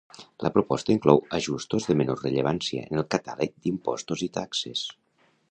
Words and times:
La 0.43 0.49
proposta 0.53 0.93
inclou 0.93 1.21
ajustos 1.39 1.85
de 1.89 1.97
menor 1.99 2.23
rellevància 2.23 2.87
en 2.89 3.03
el 3.03 3.07
catàleg 3.17 3.55
d’impostos 3.67 4.27
i 4.31 4.33
taxes. 4.41 4.85